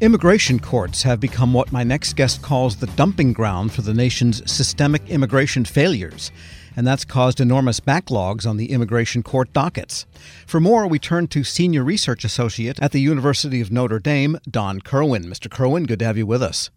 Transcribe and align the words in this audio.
Immigration 0.00 0.60
courts 0.60 1.02
have 1.02 1.20
become 1.20 1.52
what 1.52 1.72
my 1.72 1.84
next 1.84 2.16
guest 2.16 2.40
calls 2.40 2.76
the 2.76 2.86
dumping 2.86 3.34
ground 3.34 3.70
for 3.70 3.82
the 3.82 3.92
nation's 3.92 4.50
systemic 4.50 5.06
immigration 5.10 5.66
failures, 5.66 6.32
and 6.74 6.86
that's 6.86 7.04
caused 7.04 7.38
enormous 7.38 7.80
backlogs 7.80 8.48
on 8.48 8.56
the 8.56 8.72
immigration 8.72 9.22
court 9.22 9.52
dockets. 9.52 10.06
For 10.46 10.58
more, 10.58 10.86
we 10.86 10.98
turn 10.98 11.26
to 11.28 11.44
Senior 11.44 11.84
Research 11.84 12.24
Associate 12.24 12.80
at 12.80 12.92
the 12.92 13.00
University 13.02 13.60
of 13.60 13.70
Notre 13.70 13.98
Dame, 13.98 14.38
Don 14.50 14.80
Kerwin. 14.80 15.24
Mr. 15.24 15.50
Kerwin, 15.50 15.84
good 15.84 15.98
to 15.98 16.06
have 16.06 16.16
you 16.16 16.24
with 16.24 16.42
us. 16.42 16.70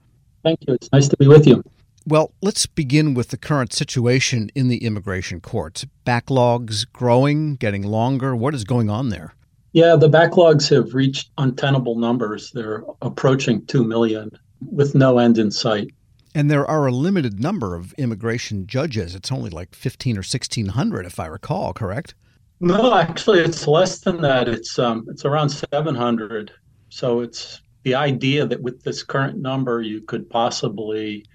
Thank 0.43 0.59
you. 0.67 0.73
It's 0.73 0.91
nice 0.91 1.07
to 1.07 1.15
be 1.15 1.29
with 1.29 1.47
you. 1.47 1.63
Well, 2.05 2.33
let's 2.41 2.65
begin 2.65 3.13
with 3.13 3.29
the 3.29 3.37
current 3.37 3.71
situation 3.71 4.51
in 4.53 4.67
the 4.67 4.83
immigration 4.83 5.39
courts. 5.39 5.85
Backlogs 6.05 6.85
growing, 6.91 7.55
getting 7.55 7.83
longer. 7.83 8.35
What 8.35 8.53
is 8.53 8.65
going 8.65 8.89
on 8.89 9.07
there? 9.07 9.33
Yeah, 9.73 9.95
the 9.95 10.09
backlogs 10.09 10.69
have 10.69 10.93
reached 10.93 11.31
untenable 11.37 11.97
numbers. 11.97 12.51
They're 12.51 12.83
approaching 13.01 13.65
2 13.65 13.83
million 13.83 14.29
with 14.71 14.93
no 14.93 15.17
end 15.17 15.39
in 15.39 15.49
sight. 15.49 15.91
And 16.35 16.49
there 16.49 16.65
are 16.65 16.87
a 16.87 16.91
limited 16.91 17.39
number 17.39 17.75
of 17.75 17.93
immigration 17.93 18.67
judges. 18.67 19.15
It's 19.15 19.31
only 19.31 19.49
like 19.49 19.75
15 19.75 20.15
or 20.15 20.19
1600 20.19 21.05
if 21.05 21.19
I 21.19 21.25
recall, 21.25 21.73
correct? 21.73 22.13
No, 22.59 22.95
actually 22.95 23.39
it's 23.39 23.67
less 23.67 23.99
than 23.99 24.21
that. 24.21 24.47
It's 24.47 24.79
um 24.79 25.05
it's 25.09 25.25
around 25.25 25.49
700. 25.49 26.51
So 26.89 27.19
it's 27.19 27.61
the 27.83 27.95
idea 27.95 28.45
that 28.45 28.61
with 28.61 28.83
this 28.83 29.03
current 29.03 29.37
number 29.37 29.81
you 29.81 30.01
could 30.01 30.29
possibly 30.29 31.25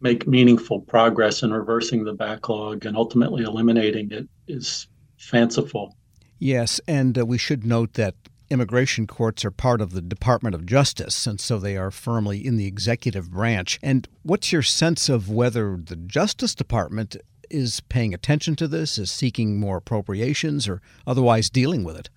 make 0.00 0.26
meaningful 0.26 0.80
progress 0.80 1.42
in 1.42 1.52
reversing 1.52 2.04
the 2.04 2.12
backlog 2.12 2.84
and 2.84 2.96
ultimately 2.96 3.44
eliminating 3.44 4.10
it 4.10 4.28
is 4.46 4.86
fanciful. 5.16 5.96
Yes, 6.38 6.80
and 6.86 7.18
uh, 7.18 7.26
we 7.26 7.38
should 7.38 7.64
note 7.64 7.94
that 7.94 8.14
immigration 8.50 9.06
courts 9.06 9.44
are 9.44 9.50
part 9.50 9.80
of 9.80 9.92
the 9.92 10.02
Department 10.02 10.54
of 10.54 10.66
Justice, 10.66 11.26
and 11.26 11.40
so 11.40 11.58
they 11.58 11.76
are 11.76 11.90
firmly 11.90 12.44
in 12.44 12.56
the 12.56 12.66
executive 12.66 13.30
branch. 13.30 13.78
And 13.82 14.06
what's 14.22 14.52
your 14.52 14.62
sense 14.62 15.08
of 15.08 15.30
whether 15.30 15.76
the 15.76 15.96
Justice 15.96 16.54
Department 16.54 17.16
is 17.50 17.80
paying 17.80 18.14
attention 18.14 18.56
to 18.56 18.68
this, 18.68 18.98
is 18.98 19.10
seeking 19.10 19.58
more 19.58 19.78
appropriations, 19.78 20.68
or 20.68 20.82
otherwise 21.06 21.50
dealing 21.50 21.84
with 21.84 21.96
it? 21.96 22.10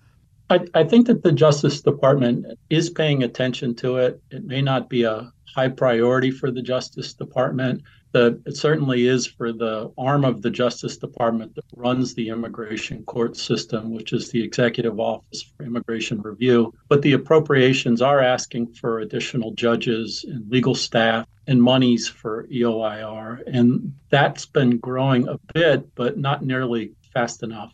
I, 0.50 0.60
I 0.74 0.84
think 0.84 1.06
that 1.06 1.22
the 1.22 1.32
Justice 1.32 1.80
Department 1.80 2.46
is 2.70 2.88
paying 2.88 3.22
attention 3.22 3.74
to 3.76 3.96
it. 3.96 4.22
It 4.30 4.44
may 4.44 4.62
not 4.62 4.88
be 4.88 5.02
a 5.02 5.30
high 5.54 5.68
priority 5.68 6.30
for 6.30 6.50
the 6.50 6.62
Justice 6.62 7.12
Department 7.12 7.82
the 8.12 8.40
it 8.46 8.56
certainly 8.56 9.06
is 9.06 9.26
for 9.26 9.52
the 9.52 9.92
arm 9.98 10.24
of 10.24 10.42
the 10.42 10.50
Justice 10.50 10.96
Department 10.96 11.54
that 11.54 11.64
runs 11.76 12.14
the 12.14 12.28
immigration 12.28 13.04
court 13.04 13.36
system, 13.36 13.92
which 13.92 14.12
is 14.12 14.30
the 14.30 14.42
Executive 14.42 14.98
Office 14.98 15.42
for 15.42 15.64
Immigration 15.64 16.20
Review. 16.22 16.72
But 16.88 17.02
the 17.02 17.12
appropriations 17.12 18.02
are 18.02 18.20
asking 18.20 18.74
for 18.74 19.00
additional 19.00 19.52
judges 19.52 20.24
and 20.28 20.50
legal 20.50 20.74
staff 20.74 21.26
and 21.46 21.62
monies 21.62 22.08
for 22.08 22.46
EOIR, 22.48 23.42
and 23.46 23.94
that's 24.10 24.44
been 24.46 24.78
growing 24.78 25.28
a 25.28 25.38
bit, 25.54 25.94
but 25.94 26.18
not 26.18 26.44
nearly 26.44 26.92
fast 27.12 27.42
enough. 27.42 27.72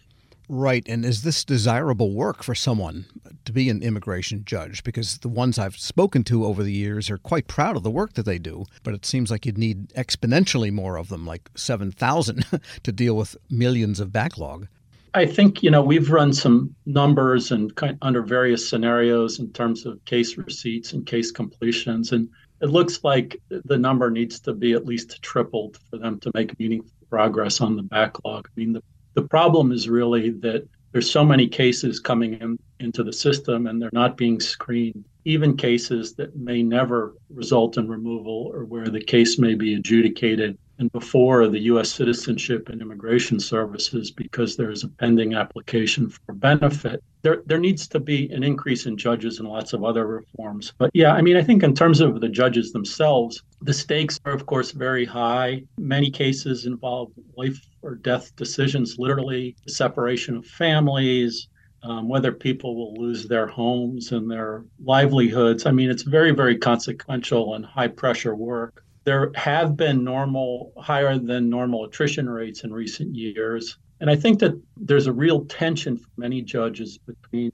Right. 0.48 0.84
And 0.86 1.04
is 1.04 1.22
this 1.22 1.44
desirable 1.44 2.12
work 2.12 2.42
for 2.42 2.54
someone 2.54 3.06
to 3.44 3.52
be 3.52 3.68
an 3.68 3.82
immigration 3.82 4.44
judge? 4.44 4.82
Because 4.84 5.18
the 5.18 5.28
ones 5.28 5.58
I've 5.58 5.76
spoken 5.76 6.24
to 6.24 6.44
over 6.44 6.62
the 6.62 6.72
years 6.72 7.10
are 7.10 7.18
quite 7.18 7.48
proud 7.48 7.76
of 7.76 7.82
the 7.82 7.90
work 7.90 8.14
that 8.14 8.24
they 8.24 8.38
do, 8.38 8.64
but 8.82 8.94
it 8.94 9.04
seems 9.04 9.30
like 9.30 9.46
you'd 9.46 9.58
need 9.58 9.88
exponentially 9.90 10.72
more 10.72 10.96
of 10.96 11.08
them, 11.08 11.26
like 11.26 11.50
7,000, 11.54 12.46
to 12.82 12.92
deal 12.92 13.16
with 13.16 13.36
millions 13.50 14.00
of 14.00 14.12
backlog. 14.12 14.68
I 15.14 15.26
think, 15.26 15.62
you 15.62 15.70
know, 15.70 15.82
we've 15.82 16.10
run 16.10 16.32
some 16.32 16.74
numbers 16.86 17.52
and 17.52 17.74
kind 17.76 17.92
of 17.92 17.98
under 18.02 18.22
various 18.22 18.68
scenarios 18.68 19.38
in 19.38 19.52
terms 19.52 19.86
of 19.86 20.04
case 20.06 20.36
receipts 20.36 20.92
and 20.92 21.06
case 21.06 21.30
completions. 21.30 22.10
And 22.10 22.28
it 22.60 22.70
looks 22.70 23.04
like 23.04 23.40
the 23.48 23.78
number 23.78 24.10
needs 24.10 24.40
to 24.40 24.54
be 24.54 24.72
at 24.72 24.86
least 24.86 25.22
tripled 25.22 25.78
for 25.88 25.98
them 25.98 26.18
to 26.20 26.32
make 26.34 26.58
meaningful 26.58 26.90
progress 27.10 27.60
on 27.60 27.76
the 27.76 27.82
backlog. 27.82 28.48
I 28.48 28.60
mean, 28.60 28.72
the 28.72 28.82
the 29.14 29.22
problem 29.22 29.72
is 29.72 29.88
really 29.88 30.30
that 30.30 30.68
there's 30.94 31.10
so 31.10 31.24
many 31.24 31.48
cases 31.48 31.98
coming 31.98 32.34
in, 32.34 32.56
into 32.78 33.02
the 33.02 33.12
system 33.12 33.66
and 33.66 33.82
they're 33.82 33.90
not 33.92 34.16
being 34.16 34.38
screened. 34.38 35.04
Even 35.24 35.56
cases 35.56 36.14
that 36.14 36.36
may 36.36 36.62
never 36.62 37.16
result 37.30 37.76
in 37.78 37.88
removal 37.88 38.48
or 38.54 38.64
where 38.64 38.86
the 38.86 39.02
case 39.02 39.36
may 39.36 39.56
be 39.56 39.74
adjudicated 39.74 40.56
and 40.78 40.90
before 40.92 41.48
the 41.48 41.60
U.S. 41.60 41.90
Citizenship 41.90 42.68
and 42.68 42.82
Immigration 42.82 43.38
Services 43.38 44.10
because 44.10 44.56
there 44.56 44.70
is 44.70 44.84
a 44.84 44.88
pending 44.88 45.34
application 45.34 46.10
for 46.10 46.32
benefit. 46.34 47.02
There, 47.22 47.42
there 47.46 47.58
needs 47.58 47.86
to 47.88 48.00
be 48.00 48.30
an 48.30 48.42
increase 48.42 48.86
in 48.86 48.96
judges 48.96 49.38
and 49.38 49.48
lots 49.48 49.72
of 49.72 49.84
other 49.84 50.06
reforms. 50.06 50.72
But 50.76 50.90
yeah, 50.92 51.12
I 51.12 51.22
mean, 51.22 51.36
I 51.36 51.42
think 51.42 51.62
in 51.62 51.74
terms 51.74 52.00
of 52.00 52.20
the 52.20 52.28
judges 52.28 52.72
themselves, 52.72 53.42
the 53.62 53.72
stakes 53.72 54.18
are, 54.24 54.32
of 54.32 54.46
course, 54.46 54.72
very 54.72 55.04
high. 55.04 55.62
Many 55.78 56.10
cases 56.10 56.66
involve 56.66 57.12
life 57.36 57.60
or 57.82 57.94
death 57.94 58.34
decisions, 58.36 58.96
literally, 58.98 59.56
the 59.64 59.72
separation 59.72 60.36
of 60.36 60.46
families, 60.46 61.48
um, 61.84 62.08
whether 62.08 62.32
people 62.32 62.76
will 62.76 62.94
lose 62.94 63.28
their 63.28 63.46
homes 63.46 64.12
and 64.12 64.30
their 64.30 64.64
livelihoods. 64.82 65.66
I 65.66 65.70
mean, 65.70 65.90
it's 65.90 66.02
very, 66.02 66.32
very 66.32 66.56
consequential 66.56 67.54
and 67.54 67.64
high 67.64 67.88
pressure 67.88 68.34
work. 68.34 68.83
There 69.04 69.30
have 69.34 69.76
been 69.76 70.02
normal, 70.02 70.72
higher 70.78 71.18
than 71.18 71.50
normal 71.50 71.84
attrition 71.84 72.28
rates 72.28 72.64
in 72.64 72.72
recent 72.72 73.14
years. 73.14 73.78
And 74.00 74.10
I 74.10 74.16
think 74.16 74.38
that 74.40 74.60
there's 74.76 75.06
a 75.06 75.12
real 75.12 75.44
tension 75.44 75.96
for 75.98 76.08
many 76.16 76.42
judges 76.42 76.98
between 76.98 77.52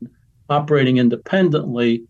operating 0.49 0.99
independently 0.99 2.05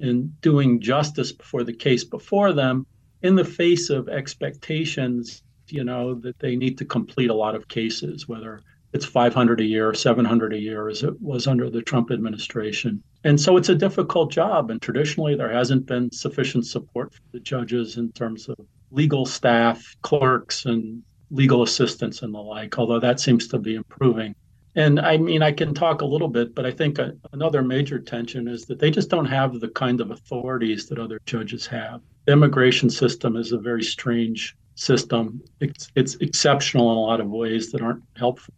and 0.00 0.40
doing 0.40 0.80
justice 0.80 1.32
before 1.32 1.64
the 1.64 1.72
case 1.72 2.04
before 2.04 2.52
them 2.52 2.86
in 3.22 3.36
the 3.36 3.44
face 3.44 3.88
of 3.88 4.08
expectations, 4.08 5.42
you 5.68 5.84
know, 5.84 6.14
that 6.14 6.38
they 6.40 6.56
need 6.56 6.76
to 6.78 6.84
complete 6.84 7.30
a 7.30 7.34
lot 7.34 7.54
of 7.54 7.68
cases, 7.68 8.28
whether 8.28 8.60
it's 8.92 9.06
500 9.06 9.60
a 9.60 9.64
year 9.64 9.88
or 9.88 9.94
700 9.94 10.52
a 10.52 10.58
year 10.58 10.88
as 10.88 11.02
it 11.02 11.20
was 11.22 11.46
under 11.46 11.70
the 11.70 11.82
Trump 11.82 12.10
administration. 12.10 13.02
And 13.24 13.40
so 13.40 13.56
it's 13.56 13.68
a 13.68 13.74
difficult 13.74 14.30
job. 14.32 14.70
And 14.70 14.82
traditionally, 14.82 15.34
there 15.34 15.52
hasn't 15.52 15.86
been 15.86 16.10
sufficient 16.10 16.66
support 16.66 17.14
for 17.14 17.22
the 17.32 17.40
judges 17.40 17.96
in 17.96 18.12
terms 18.12 18.48
of 18.48 18.56
legal 18.92 19.26
staff, 19.26 19.96
clerks, 20.02 20.64
and 20.64 21.02
legal 21.30 21.62
assistants 21.62 22.22
and 22.22 22.34
the 22.34 22.38
like, 22.38 22.78
although 22.78 23.00
that 23.00 23.18
seems 23.18 23.48
to 23.48 23.58
be 23.58 23.74
improving. 23.74 24.34
And 24.74 25.00
I 25.00 25.16
mean, 25.16 25.42
I 25.42 25.52
can 25.52 25.74
talk 25.74 26.00
a 26.00 26.06
little 26.06 26.28
bit, 26.28 26.54
but 26.54 26.64
I 26.64 26.70
think 26.70 26.98
a, 26.98 27.12
another 27.32 27.62
major 27.62 27.98
tension 27.98 28.48
is 28.48 28.64
that 28.66 28.78
they 28.78 28.90
just 28.90 29.10
don't 29.10 29.26
have 29.26 29.60
the 29.60 29.68
kind 29.68 30.00
of 30.00 30.10
authorities 30.10 30.86
that 30.86 30.98
other 30.98 31.20
judges 31.26 31.66
have. 31.66 32.00
The 32.26 32.32
immigration 32.32 32.88
system 32.88 33.36
is 33.36 33.52
a 33.52 33.58
very 33.58 33.82
strange 33.82 34.56
system. 34.74 35.42
It's, 35.60 35.90
it's 35.94 36.14
exceptional 36.16 36.90
in 36.92 36.96
a 36.96 37.00
lot 37.00 37.20
of 37.20 37.28
ways 37.28 37.70
that 37.72 37.82
aren't 37.82 38.02
helpful. 38.16 38.54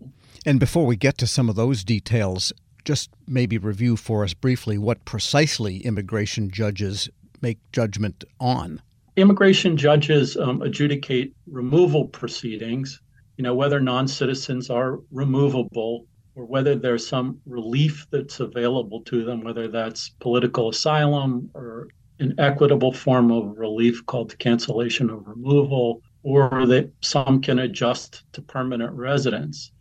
And 0.46 0.60
before 0.60 0.86
we 0.86 0.96
get 0.96 1.18
to 1.18 1.26
some 1.26 1.48
of 1.48 1.56
those 1.56 1.82
details, 1.82 2.52
just 2.84 3.10
maybe 3.26 3.58
review 3.58 3.96
for 3.96 4.22
us 4.24 4.34
briefly 4.34 4.78
what 4.78 5.04
precisely 5.04 5.78
immigration 5.78 6.50
judges 6.50 7.08
make 7.40 7.58
judgment 7.72 8.24
on 8.38 8.80
immigration 9.16 9.76
judges 9.76 10.36
um, 10.36 10.62
adjudicate 10.62 11.34
removal 11.46 12.08
proceedings, 12.08 13.00
you 13.36 13.44
know, 13.44 13.54
whether 13.54 13.80
non 13.80 14.08
citizens 14.08 14.70
are 14.70 15.00
removable 15.10 16.06
or 16.34 16.44
whether 16.46 16.74
there's 16.74 17.06
some 17.06 17.38
relief 17.46 18.06
that's 18.10 18.40
available 18.40 19.02
to 19.02 19.24
them, 19.24 19.42
whether 19.42 19.68
that's 19.68 20.10
political 20.20 20.68
asylum 20.68 21.48
or 21.54 21.88
an 22.18 22.34
equitable 22.38 22.92
form 22.92 23.30
of 23.30 23.56
relief 23.56 24.04
called 24.06 24.38
cancellation 24.38 25.10
of 25.10 25.26
removal, 25.26 26.00
or 26.22 26.66
that 26.66 26.90
some 27.02 27.40
can 27.40 27.58
adjust 27.60 28.24
to 28.32 28.42
permanent 28.42 28.92
residence. 28.92 29.72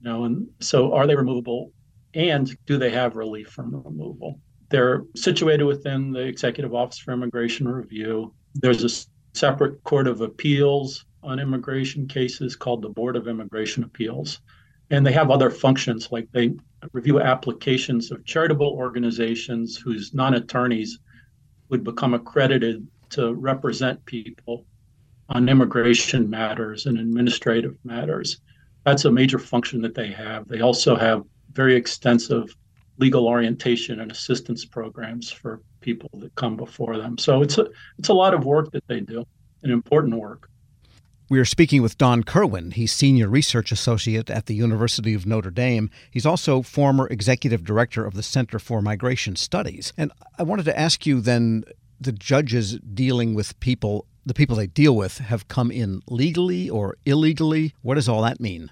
You 0.00 0.10
know, 0.10 0.24
and 0.24 0.46
so 0.60 0.94
are 0.94 1.06
they 1.06 1.16
removable 1.16 1.72
and 2.14 2.56
do 2.66 2.78
they 2.78 2.90
have 2.90 3.16
relief 3.16 3.48
from 3.48 3.74
removal? 3.74 4.40
They're 4.70 5.04
situated 5.14 5.64
within 5.64 6.12
the 6.12 6.20
Executive 6.20 6.74
Office 6.74 6.98
for 6.98 7.12
Immigration 7.12 7.68
Review. 7.68 8.34
There's 8.60 8.84
a 8.84 9.06
separate 9.38 9.82
court 9.84 10.08
of 10.08 10.20
appeals 10.20 11.04
on 11.22 11.38
immigration 11.38 12.08
cases 12.08 12.56
called 12.56 12.82
the 12.82 12.88
Board 12.88 13.16
of 13.16 13.28
Immigration 13.28 13.84
Appeals. 13.84 14.40
And 14.90 15.06
they 15.06 15.12
have 15.12 15.30
other 15.30 15.50
functions 15.50 16.08
like 16.10 16.28
they 16.32 16.54
review 16.92 17.20
applications 17.20 18.10
of 18.10 18.24
charitable 18.24 18.66
organizations 18.66 19.76
whose 19.76 20.14
non 20.14 20.34
attorneys 20.34 20.98
would 21.68 21.84
become 21.84 22.14
accredited 22.14 22.86
to 23.10 23.34
represent 23.34 24.04
people 24.06 24.64
on 25.28 25.48
immigration 25.48 26.28
matters 26.28 26.86
and 26.86 26.98
administrative 26.98 27.76
matters. 27.84 28.40
That's 28.84 29.04
a 29.04 29.12
major 29.12 29.38
function 29.38 29.82
that 29.82 29.94
they 29.94 30.10
have. 30.12 30.48
They 30.48 30.60
also 30.60 30.96
have 30.96 31.22
very 31.52 31.76
extensive 31.76 32.56
legal 32.98 33.26
orientation 33.26 34.00
and 34.00 34.10
assistance 34.10 34.64
programs 34.64 35.30
for 35.30 35.60
people 35.80 36.10
that 36.14 36.34
come 36.34 36.56
before 36.56 36.96
them. 36.96 37.16
So 37.16 37.42
it's 37.42 37.58
a 37.58 37.68
it's 37.98 38.08
a 38.08 38.14
lot 38.14 38.34
of 38.34 38.44
work 38.44 38.72
that 38.72 38.86
they 38.88 39.00
do, 39.00 39.24
an 39.62 39.70
important 39.70 40.16
work. 40.16 40.50
We 41.30 41.38
are 41.38 41.44
speaking 41.44 41.82
with 41.82 41.98
Don 41.98 42.22
Kerwin. 42.22 42.70
He's 42.70 42.90
Senior 42.90 43.28
Research 43.28 43.70
Associate 43.70 44.30
at 44.30 44.46
the 44.46 44.54
University 44.54 45.12
of 45.12 45.26
Notre 45.26 45.50
Dame. 45.50 45.90
He's 46.10 46.24
also 46.24 46.62
former 46.62 47.06
Executive 47.08 47.64
Director 47.64 48.06
of 48.06 48.14
the 48.14 48.22
Center 48.22 48.58
for 48.58 48.80
Migration 48.80 49.36
Studies. 49.36 49.92
And 49.98 50.10
I 50.38 50.42
wanted 50.42 50.64
to 50.64 50.78
ask 50.78 51.04
you 51.04 51.20
then 51.20 51.64
the 52.00 52.12
judges 52.12 52.78
dealing 52.78 53.34
with 53.34 53.60
people, 53.60 54.06
the 54.24 54.32
people 54.32 54.56
they 54.56 54.68
deal 54.68 54.96
with, 54.96 55.18
have 55.18 55.48
come 55.48 55.70
in 55.70 56.00
legally 56.08 56.70
or 56.70 56.96
illegally? 57.04 57.74
What 57.82 57.96
does 57.96 58.08
all 58.08 58.22
that 58.22 58.40
mean? 58.40 58.70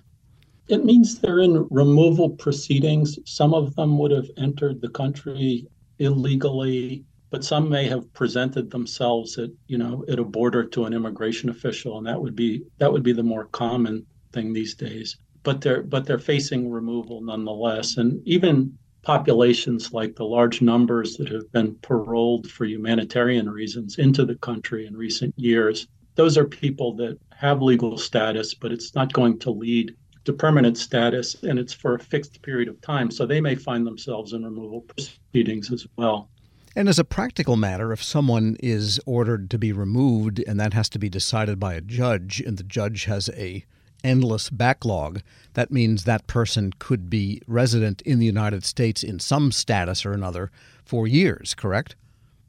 It 0.68 0.84
means 0.84 1.18
they're 1.18 1.38
in 1.38 1.68
removal 1.70 2.30
proceedings. 2.30 3.18
Some 3.24 3.54
of 3.54 3.76
them 3.76 3.98
would 3.98 4.10
have 4.10 4.28
entered 4.36 4.80
the 4.80 4.88
country 4.88 5.68
illegally, 6.00 7.04
but 7.30 7.44
some 7.44 7.68
may 7.68 7.86
have 7.86 8.12
presented 8.14 8.70
themselves 8.70 9.38
at, 9.38 9.50
you 9.68 9.78
know, 9.78 10.04
at 10.08 10.18
a 10.18 10.24
border 10.24 10.64
to 10.64 10.84
an 10.84 10.92
immigration 10.92 11.48
official, 11.50 11.98
and 11.98 12.06
that 12.06 12.20
would 12.20 12.34
be 12.34 12.64
that 12.78 12.92
would 12.92 13.04
be 13.04 13.12
the 13.12 13.22
more 13.22 13.44
common 13.46 14.06
thing 14.32 14.52
these 14.52 14.74
days. 14.74 15.16
But 15.44 15.60
they're 15.60 15.82
but 15.82 16.04
they're 16.04 16.18
facing 16.18 16.68
removal 16.68 17.20
nonetheless. 17.20 17.96
And 17.96 18.20
even 18.26 18.76
populations 19.02 19.92
like 19.92 20.16
the 20.16 20.24
large 20.24 20.60
numbers 20.62 21.16
that 21.16 21.28
have 21.28 21.52
been 21.52 21.76
paroled 21.76 22.50
for 22.50 22.64
humanitarian 22.64 23.48
reasons 23.48 23.98
into 23.98 24.24
the 24.24 24.34
country 24.34 24.84
in 24.84 24.96
recent 24.96 25.32
years, 25.38 25.86
those 26.16 26.36
are 26.36 26.44
people 26.44 26.92
that 26.96 27.18
have 27.30 27.62
legal 27.62 27.96
status, 27.98 28.52
but 28.54 28.72
it's 28.72 28.96
not 28.96 29.12
going 29.12 29.38
to 29.38 29.52
lead 29.52 29.94
to 30.26 30.32
permanent 30.32 30.76
status 30.76 31.34
and 31.42 31.58
it's 31.58 31.72
for 31.72 31.94
a 31.94 31.98
fixed 31.98 32.42
period 32.42 32.68
of 32.68 32.80
time. 32.80 33.10
So 33.10 33.24
they 33.26 33.40
may 33.40 33.54
find 33.54 33.86
themselves 33.86 34.32
in 34.32 34.44
removal 34.44 34.82
proceedings 34.82 35.72
as 35.72 35.86
well. 35.96 36.28
And 36.74 36.90
as 36.90 36.98
a 36.98 37.04
practical 37.04 37.56
matter, 37.56 37.90
if 37.92 38.02
someone 38.02 38.56
is 38.60 39.00
ordered 39.06 39.48
to 39.50 39.58
be 39.58 39.72
removed 39.72 40.44
and 40.46 40.60
that 40.60 40.74
has 40.74 40.90
to 40.90 40.98
be 40.98 41.08
decided 41.08 41.58
by 41.58 41.72
a 41.72 41.80
judge, 41.80 42.40
and 42.40 42.58
the 42.58 42.62
judge 42.62 43.04
has 43.04 43.30
a 43.30 43.64
endless 44.04 44.50
backlog, 44.50 45.22
that 45.54 45.70
means 45.72 46.04
that 46.04 46.26
person 46.26 46.72
could 46.78 47.08
be 47.08 47.40
resident 47.46 48.02
in 48.02 48.18
the 48.18 48.26
United 48.26 48.62
States 48.62 49.02
in 49.02 49.18
some 49.18 49.50
status 49.50 50.04
or 50.04 50.12
another 50.12 50.50
for 50.84 51.06
years, 51.06 51.54
correct? 51.54 51.96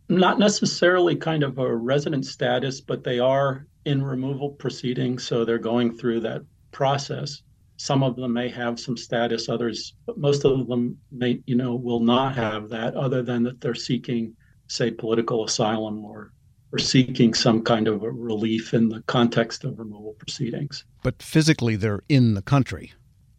Not 0.09 0.39
necessarily 0.39 1.15
kind 1.15 1.43
of 1.43 1.57
a 1.57 1.75
resident 1.75 2.25
status, 2.25 2.81
but 2.81 3.05
they 3.05 3.19
are 3.19 3.65
in 3.85 4.03
removal 4.03 4.49
proceedings, 4.49 5.23
so 5.23 5.45
they're 5.45 5.57
going 5.57 5.97
through 5.97 6.19
that 6.21 6.43
process. 6.71 7.41
Some 7.77 8.03
of 8.03 8.15
them 8.15 8.33
may 8.33 8.49
have 8.49 8.79
some 8.79 8.97
status, 8.97 9.49
others, 9.49 9.93
but 10.05 10.17
most 10.17 10.45
of 10.45 10.67
them 10.67 10.97
may, 11.11 11.41
you 11.45 11.55
know, 11.55 11.75
will 11.75 11.99
not 11.99 12.35
have 12.35 12.69
that, 12.69 12.95
other 12.95 13.21
than 13.21 13.43
that 13.43 13.61
they're 13.61 13.75
seeking, 13.75 14.35
say, 14.67 14.91
political 14.91 15.45
asylum 15.45 16.03
or 16.03 16.33
or 16.71 16.79
seeking 16.79 17.33
some 17.33 17.61
kind 17.61 17.87
of 17.87 18.03
a 18.03 18.11
relief 18.11 18.73
in 18.73 18.89
the 18.89 19.01
context 19.03 19.63
of 19.63 19.79
removal 19.79 20.13
proceedings. 20.13 20.83
But 21.01 21.21
physically, 21.21 21.75
they're 21.75 22.03
in 22.09 22.33
the 22.33 22.41
country. 22.41 22.91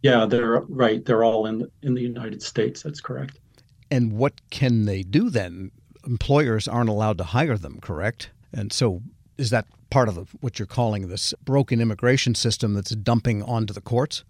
Yeah, 0.02 0.26
they're 0.26 0.60
right. 0.62 1.04
They're 1.04 1.24
all 1.24 1.46
in 1.46 1.58
the, 1.58 1.70
in 1.82 1.94
the 1.94 2.00
United 2.00 2.42
States. 2.42 2.82
That's 2.82 3.00
correct. 3.00 3.38
And 3.90 4.12
what 4.12 4.40
can 4.50 4.84
they 4.84 5.02
do 5.02 5.30
then? 5.30 5.70
Employers 6.06 6.68
aren't 6.68 6.88
allowed 6.88 7.18
to 7.18 7.24
hire 7.24 7.58
them, 7.58 7.80
correct? 7.80 8.30
And 8.52 8.72
so, 8.72 9.02
is 9.36 9.50
that 9.50 9.66
part 9.90 10.08
of 10.08 10.14
the, 10.14 10.26
what 10.40 10.58
you're 10.58 10.66
calling 10.66 11.08
this 11.08 11.34
broken 11.44 11.80
immigration 11.80 12.34
system 12.34 12.74
that's 12.74 12.90
dumping 12.90 13.42
onto 13.42 13.74
the 13.74 13.80
courts? 13.80 14.24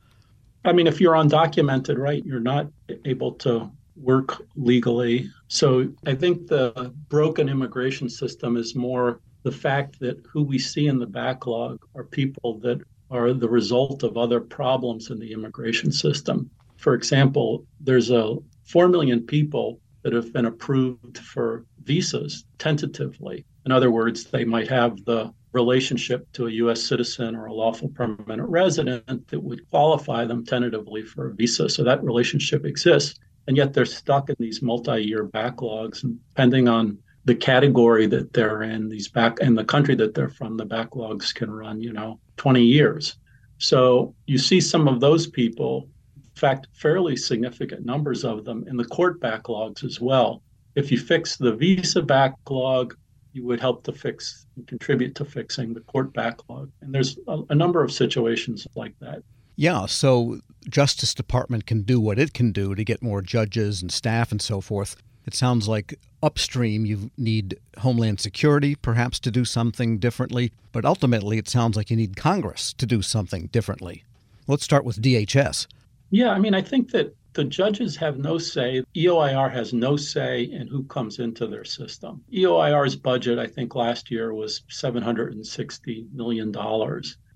I 0.68 0.72
mean, 0.72 0.86
if 0.86 1.00
you're 1.00 1.14
undocumented, 1.14 1.96
right, 1.96 2.22
you're 2.26 2.40
not 2.40 2.68
able 3.06 3.32
to 3.32 3.70
work 3.96 4.42
legally. 4.54 5.30
So 5.48 5.88
I 6.06 6.14
think 6.14 6.46
the 6.46 6.94
broken 7.08 7.48
immigration 7.48 8.10
system 8.10 8.56
is 8.56 8.74
more 8.74 9.20
the 9.44 9.52
fact 9.52 9.98
that 10.00 10.22
who 10.30 10.42
we 10.42 10.58
see 10.58 10.86
in 10.86 10.98
the 10.98 11.06
backlog 11.06 11.82
are 11.94 12.04
people 12.04 12.58
that 12.60 12.82
are 13.10 13.32
the 13.32 13.48
result 13.48 14.02
of 14.02 14.18
other 14.18 14.40
problems 14.40 15.10
in 15.10 15.18
the 15.18 15.32
immigration 15.32 15.90
system. 15.90 16.50
For 16.76 16.92
example, 16.92 17.64
there's 17.80 18.10
a 18.10 18.36
4 18.64 18.88
million 18.88 19.22
people 19.22 19.80
that 20.02 20.12
have 20.12 20.34
been 20.34 20.44
approved 20.44 21.18
for 21.18 21.64
visas 21.84 22.44
tentatively. 22.58 23.46
In 23.64 23.72
other 23.72 23.90
words, 23.90 24.24
they 24.24 24.44
might 24.44 24.68
have 24.68 25.02
the 25.06 25.32
relationship 25.62 26.20
to 26.34 26.46
a 26.46 26.56
U.S. 26.62 26.80
citizen 26.82 27.34
or 27.34 27.46
a 27.46 27.52
lawful 27.52 27.88
permanent 27.88 28.48
resident 28.48 29.28
that 29.28 29.40
would 29.40 29.68
qualify 29.70 30.24
them 30.24 30.44
tentatively 30.44 31.02
for 31.02 31.30
a 31.30 31.34
visa. 31.34 31.68
So 31.68 31.82
that 31.84 32.04
relationship 32.04 32.64
exists 32.64 33.18
and 33.48 33.56
yet 33.56 33.72
they're 33.72 33.86
stuck 33.86 34.28
in 34.28 34.36
these 34.38 34.62
multi-year 34.62 35.26
backlogs 35.26 36.04
and 36.04 36.20
depending 36.28 36.68
on 36.68 36.98
the 37.24 37.34
category 37.34 38.06
that 38.06 38.32
they're 38.32 38.62
in 38.62 38.88
these 38.88 39.08
back 39.08 39.38
and 39.40 39.58
the 39.58 39.64
country 39.64 39.94
that 39.96 40.14
they're 40.14 40.28
from 40.28 40.56
the 40.56 40.66
backlogs 40.66 41.34
can 41.34 41.50
run 41.50 41.80
you 41.80 41.92
know 41.92 42.20
20 42.36 42.62
years 42.62 43.16
so 43.56 44.14
you 44.26 44.38
see 44.38 44.60
some 44.60 44.86
of 44.86 45.00
those 45.00 45.26
people 45.26 45.88
in 46.16 46.40
fact 46.40 46.68
fairly 46.74 47.16
significant 47.16 47.84
numbers 47.84 48.22
of 48.22 48.44
them 48.44 48.64
in 48.68 48.76
the 48.76 48.84
court 48.84 49.18
backlogs 49.20 49.82
as 49.82 50.00
well 50.00 50.42
if 50.74 50.92
you 50.92 50.98
fix 50.98 51.36
the 51.36 51.54
visa 51.54 52.02
backlog 52.02 52.94
you 53.38 53.46
would 53.46 53.60
help 53.60 53.82
to 53.84 53.92
fix 53.92 54.46
and 54.56 54.66
contribute 54.66 55.14
to 55.14 55.24
fixing 55.24 55.72
the 55.72 55.80
court 55.80 56.12
backlog 56.12 56.70
and 56.82 56.94
there's 56.94 57.18
a, 57.28 57.38
a 57.50 57.54
number 57.54 57.82
of 57.82 57.90
situations 57.90 58.66
like 58.74 58.94
that 59.00 59.22
yeah, 59.58 59.86
so 59.86 60.38
Justice 60.68 61.12
Department 61.12 61.66
can 61.66 61.82
do 61.82 61.98
what 61.98 62.16
it 62.16 62.32
can 62.32 62.52
do 62.52 62.76
to 62.76 62.84
get 62.84 63.02
more 63.02 63.20
judges 63.20 63.82
and 63.82 63.90
staff 63.90 64.30
and 64.30 64.40
so 64.40 64.60
forth. 64.60 64.94
It 65.26 65.34
sounds 65.34 65.66
like 65.66 65.98
upstream 66.22 66.86
you 66.86 67.10
need 67.18 67.58
Homeland 67.78 68.20
Security 68.20 68.76
perhaps 68.76 69.18
to 69.18 69.32
do 69.32 69.44
something 69.44 69.98
differently, 69.98 70.52
but 70.70 70.84
ultimately 70.84 71.38
it 71.38 71.48
sounds 71.48 71.76
like 71.76 71.90
you 71.90 71.96
need 71.96 72.16
Congress 72.16 72.72
to 72.74 72.86
do 72.86 73.02
something 73.02 73.48
differently. 73.48 74.04
Let's 74.46 74.62
start 74.62 74.84
with 74.84 75.02
DHS. 75.02 75.66
Yeah, 76.12 76.30
I 76.30 76.38
mean, 76.38 76.54
I 76.54 76.62
think 76.62 76.92
that 76.92 77.12
the 77.38 77.44
judges 77.44 77.94
have 77.94 78.18
no 78.18 78.36
say. 78.36 78.82
EOIR 78.96 79.52
has 79.52 79.72
no 79.72 79.96
say 79.96 80.42
in 80.42 80.66
who 80.66 80.82
comes 80.86 81.20
into 81.20 81.46
their 81.46 81.62
system. 81.62 82.20
EOIR's 82.32 82.96
budget, 82.96 83.38
I 83.38 83.46
think 83.46 83.76
last 83.76 84.10
year 84.10 84.34
was 84.34 84.62
$760 84.72 86.12
million. 86.12 86.52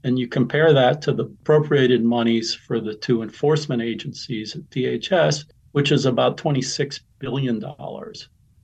And 0.03 0.19
you 0.19 0.27
compare 0.27 0.73
that 0.73 1.03
to 1.03 1.13
the 1.13 1.27
appropriated 1.27 2.03
monies 2.03 2.53
for 2.53 2.81
the 2.81 2.97
two 2.97 3.23
enforcement 3.23 3.81
agencies 3.81 4.57
at 4.57 4.69
DHS, 4.71 5.45
which 5.71 5.93
is 5.93 6.05
about 6.05 6.37
$26 6.37 6.99
billion. 7.21 7.63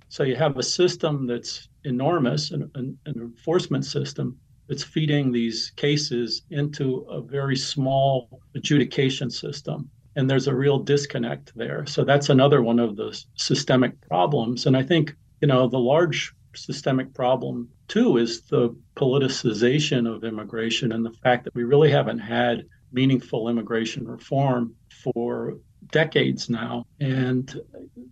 So 0.09 0.25
you 0.25 0.35
have 0.35 0.57
a 0.57 0.63
system 0.65 1.29
that's 1.29 1.69
enormous, 1.85 2.51
an, 2.51 2.69
an, 2.75 2.99
an 3.07 3.15
enforcement 3.21 3.85
system 3.85 4.37
that's 4.69 4.83
feeding 4.83 5.31
these 5.31 5.71
cases 5.77 6.43
into 6.51 7.07
a 7.09 7.21
very 7.21 7.57
small 7.57 8.43
adjudication 8.57 9.31
system. 9.31 9.89
And 10.19 10.29
there's 10.29 10.49
a 10.49 10.55
real 10.55 10.81
disconnect 10.81 11.53
there. 11.55 11.87
So 11.87 12.03
that's 12.03 12.29
another 12.29 12.61
one 12.61 12.81
of 12.81 12.97
the 12.97 13.17
systemic 13.37 14.01
problems. 14.01 14.67
And 14.67 14.77
I 14.77 14.83
think, 14.83 15.15
you 15.41 15.47
know, 15.47 15.69
the 15.69 15.79
large 15.79 16.35
systemic 16.57 17.15
problem 17.15 17.69
too 17.87 18.17
is 18.17 18.41
the 18.43 18.75
politicization 18.97 20.13
of 20.13 20.25
immigration 20.25 20.91
and 20.91 21.07
the 21.07 21.13
fact 21.23 21.45
that 21.45 21.55
we 21.55 21.63
really 21.63 21.89
haven't 21.89 22.19
had 22.19 22.67
meaningful 22.91 23.49
immigration 23.49 24.09
reform 24.09 24.75
for 25.05 25.59
decades 25.93 26.51
now. 26.51 26.85
And 26.99 27.55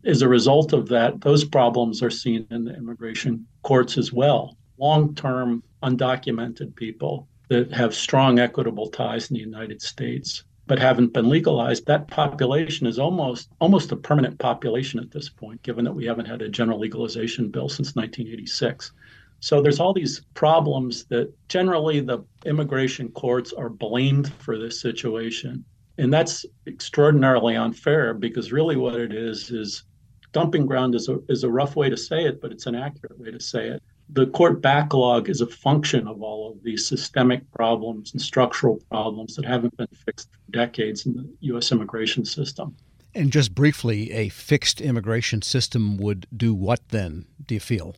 as 0.04 0.22
a 0.22 0.28
result 0.28 0.72
of 0.72 0.88
that, 0.90 1.22
those 1.22 1.42
problems 1.42 2.04
are 2.04 2.10
seen 2.10 2.46
in 2.52 2.66
the 2.66 2.76
immigration 2.76 3.44
courts 3.64 3.98
as 3.98 4.12
well. 4.12 4.56
Long 4.78 5.12
term, 5.16 5.60
undocumented 5.82 6.76
people 6.76 7.26
that 7.48 7.72
have 7.72 7.96
strong 7.96 8.38
equitable 8.38 8.90
ties 8.90 9.28
in 9.28 9.34
the 9.34 9.40
United 9.40 9.82
States 9.82 10.44
but 10.66 10.78
haven't 10.78 11.12
been 11.12 11.28
legalized, 11.28 11.86
that 11.86 12.08
population 12.08 12.86
is 12.86 12.98
almost 12.98 13.50
almost 13.60 13.92
a 13.92 13.96
permanent 13.96 14.38
population 14.38 14.98
at 14.98 15.10
this 15.10 15.28
point, 15.28 15.62
given 15.62 15.84
that 15.84 15.92
we 15.92 16.04
haven't 16.04 16.26
had 16.26 16.42
a 16.42 16.48
general 16.48 16.78
legalization 16.78 17.50
bill 17.50 17.68
since 17.68 17.94
1986. 17.94 18.92
So 19.40 19.60
there's 19.60 19.80
all 19.80 19.92
these 19.92 20.22
problems 20.34 21.04
that 21.04 21.32
generally 21.48 22.00
the 22.00 22.24
immigration 22.44 23.10
courts 23.10 23.52
are 23.52 23.68
blamed 23.68 24.32
for 24.34 24.58
this 24.58 24.80
situation. 24.80 25.64
And 25.98 26.12
that's 26.12 26.44
extraordinarily 26.66 27.56
unfair 27.56 28.12
because 28.12 28.52
really 28.52 28.76
what 28.76 28.96
it 28.96 29.12
is 29.12 29.50
is 29.50 29.84
dumping 30.32 30.66
ground 30.66 30.94
is 30.94 31.08
a, 31.08 31.18
is 31.28 31.44
a 31.44 31.50
rough 31.50 31.76
way 31.76 31.88
to 31.88 31.96
say 31.96 32.24
it, 32.24 32.40
but 32.40 32.50
it's 32.50 32.66
an 32.66 32.74
accurate 32.74 33.18
way 33.18 33.30
to 33.30 33.40
say 33.40 33.68
it 33.68 33.82
the 34.08 34.26
court 34.26 34.62
backlog 34.62 35.28
is 35.28 35.40
a 35.40 35.46
function 35.46 36.06
of 36.06 36.22
all 36.22 36.52
of 36.52 36.62
these 36.62 36.86
systemic 36.86 37.50
problems 37.52 38.12
and 38.12 38.22
structural 38.22 38.80
problems 38.90 39.34
that 39.36 39.44
haven't 39.44 39.76
been 39.76 39.88
fixed 40.04 40.30
for 40.30 40.52
decades 40.52 41.06
in 41.06 41.14
the 41.14 41.28
U.S. 41.40 41.72
immigration 41.72 42.24
system. 42.24 42.76
And 43.14 43.32
just 43.32 43.54
briefly, 43.54 44.12
a 44.12 44.28
fixed 44.28 44.80
immigration 44.80 45.42
system 45.42 45.96
would 45.96 46.26
do 46.36 46.54
what 46.54 46.88
then, 46.90 47.26
do 47.46 47.54
you 47.54 47.60
feel? 47.60 47.96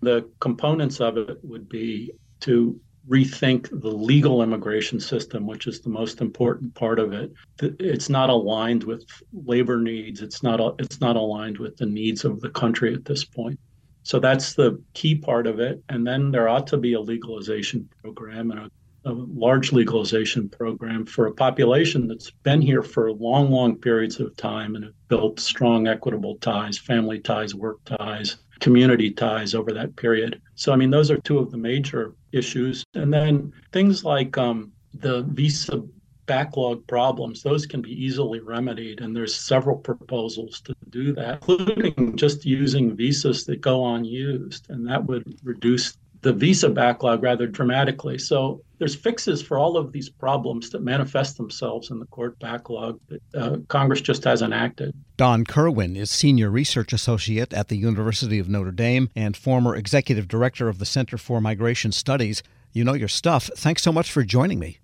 The 0.00 0.28
components 0.40 1.00
of 1.00 1.16
it 1.16 1.38
would 1.42 1.68
be 1.68 2.12
to 2.40 2.78
rethink 3.08 3.68
the 3.70 3.90
legal 3.90 4.42
immigration 4.42 5.00
system, 5.00 5.46
which 5.46 5.66
is 5.66 5.80
the 5.80 5.88
most 5.88 6.20
important 6.20 6.74
part 6.74 6.98
of 6.98 7.12
it. 7.12 7.32
It's 7.60 8.08
not 8.08 8.28
aligned 8.28 8.84
with 8.84 9.04
labor 9.32 9.80
needs. 9.80 10.20
It's 10.20 10.42
not. 10.42 10.60
It's 10.78 11.00
not 11.00 11.16
aligned 11.16 11.58
with 11.58 11.76
the 11.76 11.86
needs 11.86 12.24
of 12.24 12.40
the 12.40 12.50
country 12.50 12.92
at 12.94 13.04
this 13.04 13.24
point. 13.24 13.58
So 14.02 14.18
that's 14.18 14.54
the 14.54 14.80
key 14.94 15.14
part 15.14 15.46
of 15.46 15.60
it. 15.60 15.82
And 15.88 16.06
then 16.06 16.30
there 16.30 16.48
ought 16.48 16.66
to 16.68 16.76
be 16.76 16.94
a 16.94 17.00
legalization 17.00 17.88
program 18.02 18.50
and 18.50 18.60
a, 18.60 18.70
a, 19.04 19.12
large 19.12 19.72
legalization 19.72 20.48
program 20.48 21.06
for 21.06 21.26
a 21.26 21.34
population 21.34 22.06
that's 22.08 22.30
been 22.30 22.60
here 22.60 22.82
for 22.82 23.12
long, 23.12 23.50
long 23.50 23.76
periods 23.76 24.20
of 24.20 24.36
time 24.36 24.74
and 24.74 24.84
have 24.84 25.08
built 25.08 25.40
strong 25.40 25.86
equitable 25.86 26.36
ties, 26.36 26.78
family 26.78 27.18
ties, 27.18 27.54
work 27.54 27.78
ties. 27.84 28.36
community 28.60 29.10
ties 29.10 29.54
over 29.54 29.72
that 29.72 29.96
period. 29.96 30.40
So, 30.54 30.72
I 30.72 30.76
mean, 30.76 30.90
those 30.90 31.10
are 31.10 31.16
two 31.18 31.38
of 31.38 31.50
the 31.50 31.56
major 31.56 32.14
issues. 32.32 32.84
And 32.94 33.12
then 33.12 33.52
things 33.72 34.04
like 34.04 34.36
um, 34.36 34.72
the 34.94 35.22
visa 35.22 35.82
backlog 36.30 36.86
problems, 36.86 37.42
those 37.42 37.66
can 37.66 37.82
be 37.82 37.90
easily 37.90 38.38
remedied. 38.38 39.00
And 39.00 39.16
there's 39.16 39.34
several 39.34 39.76
proposals 39.76 40.60
to 40.60 40.76
do 40.90 41.12
that, 41.14 41.42
including 41.48 42.16
just 42.16 42.46
using 42.46 42.96
visas 42.96 43.46
that 43.46 43.60
go 43.60 43.84
unused. 43.94 44.70
And 44.70 44.86
that 44.86 45.06
would 45.06 45.24
reduce 45.42 45.98
the 46.22 46.32
visa 46.32 46.68
backlog 46.68 47.24
rather 47.24 47.48
dramatically. 47.48 48.16
So 48.16 48.62
there's 48.78 48.94
fixes 48.94 49.42
for 49.42 49.58
all 49.58 49.76
of 49.76 49.90
these 49.90 50.08
problems 50.08 50.70
that 50.70 50.82
manifest 50.82 51.36
themselves 51.36 51.90
in 51.90 51.98
the 51.98 52.06
court 52.06 52.38
backlog 52.38 53.00
that 53.08 53.22
uh, 53.34 53.56
Congress 53.66 54.00
just 54.00 54.22
hasn't 54.22 54.54
acted. 54.54 54.94
Don 55.16 55.44
Kerwin 55.44 55.96
is 55.96 56.12
Senior 56.12 56.50
Research 56.50 56.92
Associate 56.92 57.52
at 57.52 57.66
the 57.66 57.76
University 57.76 58.38
of 58.38 58.48
Notre 58.48 58.70
Dame 58.70 59.10
and 59.16 59.36
former 59.36 59.74
Executive 59.74 60.28
Director 60.28 60.68
of 60.68 60.78
the 60.78 60.86
Center 60.86 61.18
for 61.18 61.40
Migration 61.40 61.90
Studies. 61.90 62.44
You 62.72 62.84
know 62.84 62.92
your 62.94 63.08
stuff. 63.08 63.50
Thanks 63.56 63.82
so 63.82 63.90
much 63.90 64.12
for 64.12 64.22
joining 64.22 64.60
me. 64.60 64.79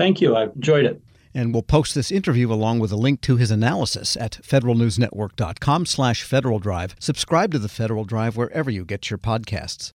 Thank 0.00 0.22
you. 0.22 0.34
I've 0.34 0.56
enjoyed 0.56 0.86
it. 0.86 0.98
And 1.34 1.52
we'll 1.52 1.62
post 1.62 1.94
this 1.94 2.10
interview 2.10 2.50
along 2.50 2.78
with 2.78 2.90
a 2.90 2.96
link 2.96 3.20
to 3.20 3.36
his 3.36 3.50
analysis 3.50 4.16
at 4.16 4.40
federalnewsnetwork.com 4.42 5.84
slash 5.84 6.22
Federal 6.22 6.58
Drive. 6.58 6.96
Subscribe 6.98 7.52
to 7.52 7.58
the 7.58 7.68
Federal 7.68 8.04
Drive 8.04 8.34
wherever 8.34 8.70
you 8.70 8.86
get 8.86 9.10
your 9.10 9.18
podcasts. 9.18 9.88